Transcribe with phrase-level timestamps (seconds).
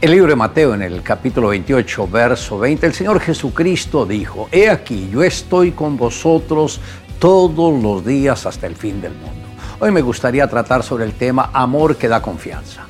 [0.00, 4.70] El libro de Mateo en el capítulo 28, verso 20, el Señor Jesucristo dijo, He
[4.70, 6.80] aquí, yo estoy con vosotros
[7.18, 9.48] todos los días hasta el fin del mundo.
[9.80, 12.86] Hoy me gustaría tratar sobre el tema amor que da confianza.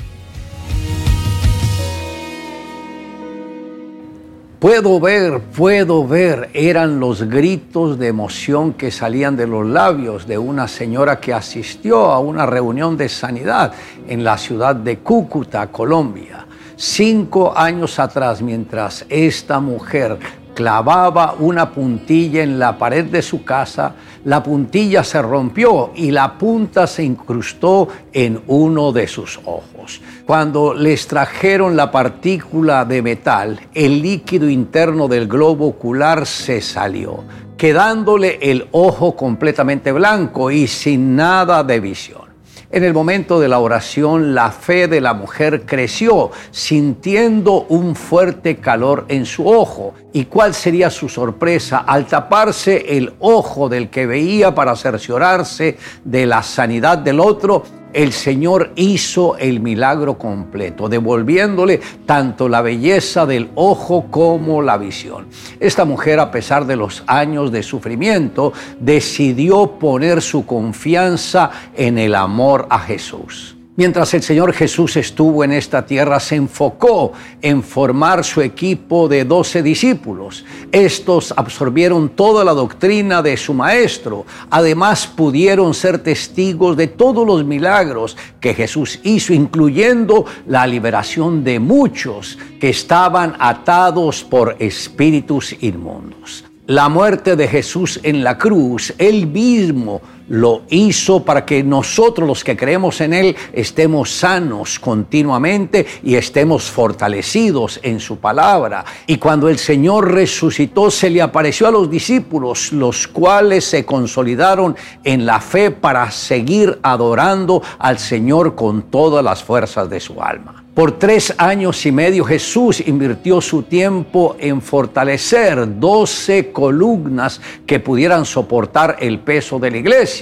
[4.58, 10.36] Puedo ver, puedo ver, eran los gritos de emoción que salían de los labios de
[10.36, 13.72] una señora que asistió a una reunión de sanidad
[14.06, 16.47] en la ciudad de Cúcuta, Colombia
[16.78, 20.18] cinco años atrás, mientras esta mujer
[20.54, 26.38] clavaba una puntilla en la pared de su casa, la puntilla se rompió y la
[26.38, 30.00] punta se incrustó en uno de sus ojos.
[30.26, 37.24] Cuando les trajeron la partícula de metal, el líquido interno del globo ocular se salió,
[37.56, 42.27] quedándole el ojo completamente blanco y sin nada de visión.
[42.70, 48.58] En el momento de la oración, la fe de la mujer creció, sintiendo un fuerte
[48.58, 49.94] calor en su ojo.
[50.12, 56.26] ¿Y cuál sería su sorpresa al taparse el ojo del que veía para cerciorarse de
[56.26, 57.62] la sanidad del otro?
[57.92, 65.26] El Señor hizo el milagro completo, devolviéndole tanto la belleza del ojo como la visión.
[65.60, 72.14] Esta mujer, a pesar de los años de sufrimiento, decidió poner su confianza en el
[72.14, 73.56] amor a Jesús.
[73.78, 79.24] Mientras el Señor Jesús estuvo en esta tierra, se enfocó en formar su equipo de
[79.24, 80.44] doce discípulos.
[80.72, 84.26] Estos absorbieron toda la doctrina de su Maestro.
[84.50, 91.60] Además, pudieron ser testigos de todos los milagros que Jesús hizo, incluyendo la liberación de
[91.60, 96.44] muchos que estaban atados por espíritus inmundos.
[96.66, 102.44] La muerte de Jesús en la cruz, él mismo lo hizo para que nosotros los
[102.44, 108.84] que creemos en Él estemos sanos continuamente y estemos fortalecidos en su palabra.
[109.06, 114.76] Y cuando el Señor resucitó, se le apareció a los discípulos, los cuales se consolidaron
[115.04, 120.64] en la fe para seguir adorando al Señor con todas las fuerzas de su alma.
[120.78, 128.24] Por tres años y medio Jesús invirtió su tiempo en fortalecer doce columnas que pudieran
[128.24, 130.17] soportar el peso de la iglesia,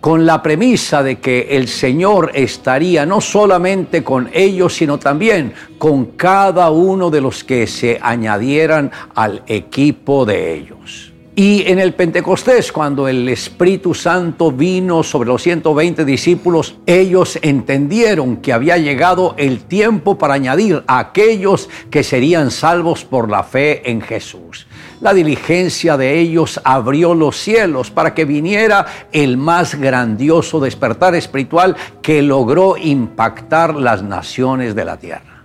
[0.00, 6.06] con la premisa de que el Señor estaría no solamente con ellos, sino también con
[6.16, 11.10] cada uno de los que se añadieran al equipo de ellos.
[11.36, 18.38] Y en el Pentecostés, cuando el Espíritu Santo vino sobre los 120 discípulos, ellos entendieron
[18.38, 23.90] que había llegado el tiempo para añadir a aquellos que serían salvos por la fe
[23.90, 24.66] en Jesús.
[25.00, 31.74] La diligencia de ellos abrió los cielos para que viniera el más grandioso despertar espiritual
[32.02, 35.44] que logró impactar las naciones de la tierra.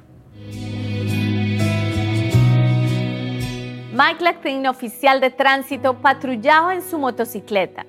[3.93, 7.85] Mike Lactin, oficial de tránsito, patrullaba en su motocicleta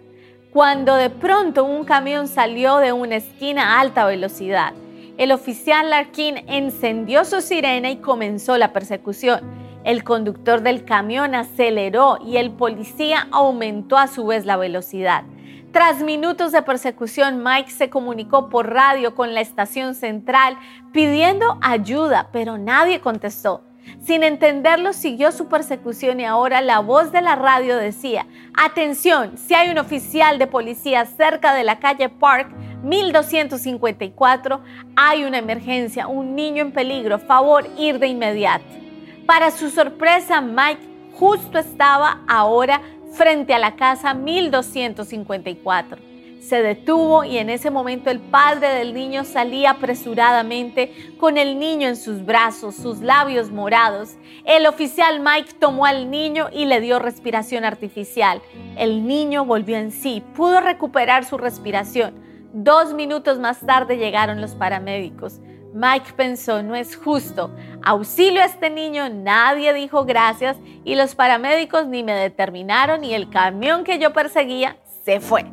[0.57, 4.73] cuando de pronto un camión salió de una esquina a alta velocidad.
[5.19, 9.66] El oficial Larkin encendió su sirena y comenzó la persecución.
[9.87, 15.23] El conductor del camión aceleró y el policía aumentó a su vez la velocidad.
[15.71, 20.59] Tras minutos de persecución, Mike se comunicó por radio con la estación central
[20.91, 23.63] pidiendo ayuda, pero nadie contestó.
[24.01, 29.55] Sin entenderlo, siguió su persecución y ahora la voz de la radio decía, atención, si
[29.55, 34.61] hay un oficial de policía cerca de la calle Park 1254,
[34.97, 38.86] hay una emergencia, un niño en peligro, favor ir de inmediato.
[39.27, 40.81] Para su sorpresa, Mike
[41.13, 42.81] justo estaba ahora
[43.13, 46.17] frente a la casa 1254
[46.47, 51.89] se detuvo y en ese momento el padre del niño salía apresuradamente con el niño
[51.89, 54.17] en sus brazos, sus labios morados.
[54.45, 58.41] El oficial Mike tomó al niño y le dio respiración artificial.
[58.77, 62.15] El niño volvió en sí, pudo recuperar su respiración.
[62.53, 65.41] Dos minutos más tarde llegaron los paramédicos.
[65.75, 67.51] Mike pensó, no es justo.
[67.87, 73.31] Auxilio a este niño, nadie dijo gracias y los paramédicos ni me determinaron y el
[73.31, 75.45] camión que yo perseguía se fue.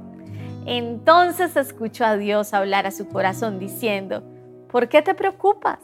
[0.65, 4.23] Entonces escuchó a Dios hablar a su corazón diciendo,
[4.71, 5.77] ¿por qué te preocupas?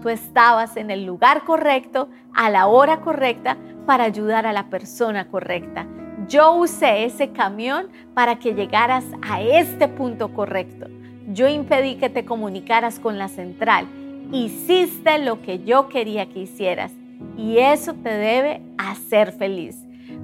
[0.00, 5.28] Tú estabas en el lugar correcto, a la hora correcta, para ayudar a la persona
[5.28, 5.86] correcta.
[6.28, 10.86] Yo usé ese camión para que llegaras a este punto correcto.
[11.26, 13.86] Yo impedí que te comunicaras con la central.
[14.32, 16.92] Hiciste lo que yo quería que hicieras
[17.36, 19.76] y eso te debe hacer feliz.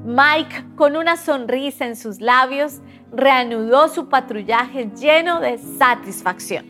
[0.05, 2.81] Mike, con una sonrisa en sus labios,
[3.13, 6.65] reanudó su patrullaje lleno de satisfacción.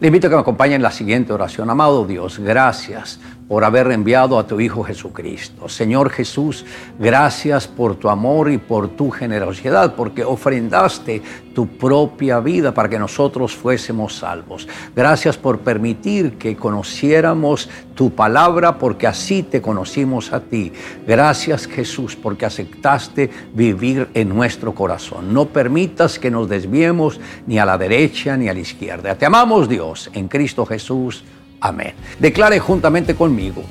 [0.00, 1.70] Le invito a que me acompañe en la siguiente oración.
[1.70, 5.68] Amado Dios, gracias por haber enviado a tu Hijo Jesucristo.
[5.68, 6.64] Señor Jesús,
[6.98, 11.22] gracias por tu amor y por tu generosidad, porque ofrendaste
[11.54, 14.66] tu propia vida para que nosotros fuésemos salvos.
[14.94, 20.72] Gracias por permitir que conociéramos tu palabra, porque así te conocimos a ti.
[21.06, 25.32] Gracias Jesús, porque aceptaste vivir en nuestro corazón.
[25.32, 29.14] No permitas que nos desviemos ni a la derecha ni a la izquierda.
[29.14, 31.24] Te amamos Dios en Cristo Jesús.
[31.60, 31.94] Amén.
[32.18, 33.62] Declare juntamente conmigo,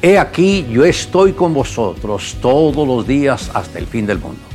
[0.00, 4.51] he aquí yo estoy con vosotros todos los días hasta el fin del mundo.